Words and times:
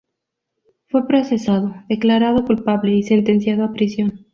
Fue 0.87 1.05
procesado, 1.07 1.75
declarado 1.87 2.43
culpable 2.43 2.95
y 2.95 3.03
sentenciado 3.03 3.63
a 3.63 3.71
prisión. 3.71 4.25